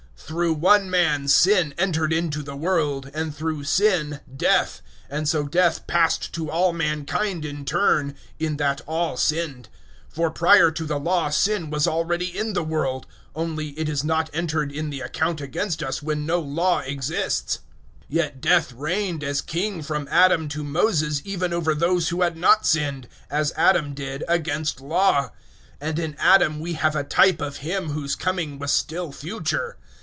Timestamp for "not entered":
14.05-14.71